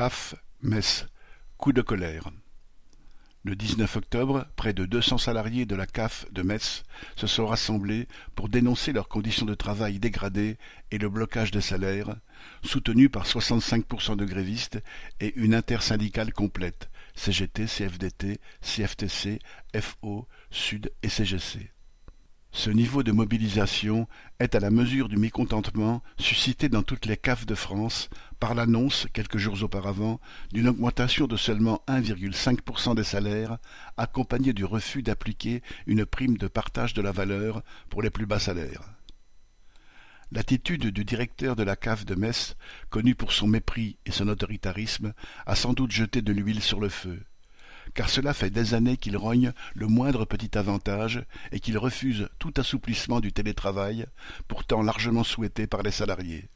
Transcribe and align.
CAF, 0.00 0.34
Metz, 0.62 1.04
coup 1.58 1.74
de 1.74 1.82
colère. 1.82 2.30
Le 3.44 3.54
dix-neuf 3.54 3.96
octobre, 3.96 4.46
près 4.56 4.72
de 4.72 4.86
deux 4.86 5.02
cents 5.02 5.18
salariés 5.18 5.66
de 5.66 5.76
la 5.76 5.84
CAF 5.84 6.24
de 6.32 6.40
Metz 6.40 6.84
se 7.16 7.26
sont 7.26 7.44
rassemblés 7.44 8.08
pour 8.34 8.48
dénoncer 8.48 8.94
leurs 8.94 9.10
conditions 9.10 9.44
de 9.44 9.52
travail 9.52 9.98
dégradées 9.98 10.56
et 10.90 10.96
le 10.96 11.10
blocage 11.10 11.50
des 11.50 11.60
salaires, 11.60 12.16
soutenus 12.64 13.10
par 13.10 13.26
65% 13.26 14.16
de 14.16 14.24
grévistes 14.24 14.82
et 15.20 15.34
une 15.36 15.54
intersyndicale 15.54 16.32
complète, 16.32 16.88
CGT, 17.14 17.66
CFDT, 17.66 18.40
CFTC, 18.62 19.38
FO, 19.78 20.26
Sud 20.50 20.90
et 21.02 21.10
CGC. 21.10 21.70
Ce 22.52 22.68
niveau 22.68 23.04
de 23.04 23.12
mobilisation 23.12 24.08
est 24.40 24.56
à 24.56 24.60
la 24.60 24.70
mesure 24.70 25.08
du 25.08 25.16
mécontentement 25.16 26.02
suscité 26.18 26.68
dans 26.68 26.82
toutes 26.82 27.06
les 27.06 27.16
CAF 27.16 27.46
de 27.46 27.54
France 27.54 28.10
par 28.40 28.54
l'annonce, 28.54 29.06
quelques 29.12 29.38
jours 29.38 29.62
auparavant, 29.62 30.20
d'une 30.52 30.68
augmentation 30.68 31.28
de 31.28 31.36
seulement 31.36 31.82
1,5% 31.86 32.96
des 32.96 33.04
salaires, 33.04 33.58
accompagnée 33.96 34.52
du 34.52 34.64
refus 34.64 35.02
d'appliquer 35.02 35.62
une 35.86 36.04
prime 36.04 36.38
de 36.38 36.48
partage 36.48 36.92
de 36.92 37.02
la 37.02 37.12
valeur 37.12 37.62
pour 37.88 38.02
les 38.02 38.10
plus 38.10 38.26
bas 38.26 38.40
salaires. 38.40 38.82
L'attitude 40.32 40.88
du 40.88 41.04
directeur 41.04 41.54
de 41.54 41.62
la 41.62 41.76
CAF 41.76 42.04
de 42.04 42.16
Metz, 42.16 42.56
connu 42.88 43.14
pour 43.14 43.32
son 43.32 43.46
mépris 43.46 43.96
et 44.06 44.10
son 44.10 44.28
autoritarisme, 44.28 45.12
a 45.46 45.54
sans 45.54 45.72
doute 45.72 45.92
jeté 45.92 46.20
de 46.20 46.32
l'huile 46.32 46.62
sur 46.62 46.80
le 46.80 46.88
feu 46.88 47.22
car 47.94 48.08
cela 48.08 48.34
fait 48.34 48.50
des 48.50 48.74
années 48.74 48.96
qu'il 48.96 49.16
rogne 49.16 49.52
le 49.74 49.86
moindre 49.86 50.24
petit 50.24 50.56
avantage 50.56 51.24
et 51.52 51.60
qu'il 51.60 51.78
refuse 51.78 52.28
tout 52.38 52.52
assouplissement 52.56 53.20
du 53.20 53.32
télétravail, 53.32 54.06
pourtant 54.48 54.82
largement 54.82 55.24
souhaité 55.24 55.66
par 55.66 55.82
les 55.82 55.90
salariés. 55.90 56.48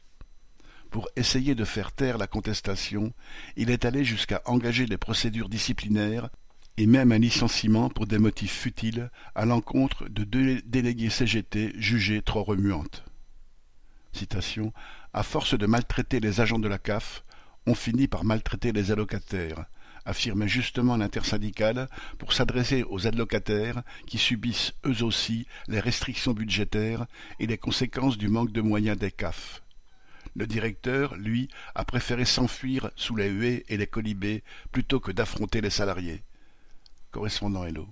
Pour 0.91 1.09
essayer 1.15 1.55
de 1.55 1.65
faire 1.65 1.91
taire 1.91 2.17
la 2.17 2.27
contestation, 2.27 3.11
il 3.57 3.69
est 3.69 3.85
allé 3.85 4.05
jusqu'à 4.05 4.41
engager 4.45 4.85
des 4.85 4.97
procédures 4.97 5.49
disciplinaires 5.49 6.29
et 6.77 6.85
même 6.85 7.11
un 7.11 7.17
licenciement 7.17 7.89
pour 7.89 8.05
des 8.05 8.17
motifs 8.17 8.53
futiles 8.53 9.09
à 9.33 9.45
l'encontre 9.45 10.07
de 10.09 10.23
deux 10.23 10.61
délégués 10.61 11.09
CGT 11.09 11.73
jugés 11.75 12.21
trop 12.21 12.43
remuantes. 12.43 13.03
Citation 14.13 14.73
À 15.13 15.23
force 15.23 15.57
de 15.57 15.65
maltraiter 15.65 16.19
les 16.19 16.41
agents 16.41 16.59
de 16.59 16.67
la 16.67 16.77
CAF, 16.77 17.23
on 17.67 17.75
finit 17.75 18.07
par 18.07 18.23
maltraiter 18.23 18.71
les 18.71 18.91
allocataires, 18.91 19.65
affirmait 20.05 20.47
justement 20.47 20.97
l'intersyndicale 20.97 21.89
pour 22.17 22.33
s'adresser 22.33 22.83
aux 22.83 23.07
allocataires 23.07 23.83
qui 24.07 24.17
subissent 24.17 24.73
eux 24.85 25.03
aussi 25.03 25.47
les 25.67 25.79
restrictions 25.79 26.33
budgétaires 26.33 27.05
et 27.39 27.47
les 27.47 27.57
conséquences 27.57 28.17
du 28.17 28.27
manque 28.27 28.51
de 28.51 28.61
moyens 28.61 28.97
des 28.97 29.11
CAF. 29.11 29.61
Le 30.35 30.47
directeur, 30.47 31.15
lui, 31.15 31.47
a 31.75 31.85
préféré 31.85 32.25
s'enfuir 32.25 32.91
sous 32.95 33.15
les 33.15 33.29
huées 33.29 33.65
et 33.69 33.77
les 33.77 33.87
colibés 33.87 34.43
plutôt 34.71 34.99
que 34.99 35.11
d'affronter 35.11 35.61
les 35.61 35.69
salariés. 35.69 36.23
Correspondant 37.11 37.63
Hello. 37.63 37.87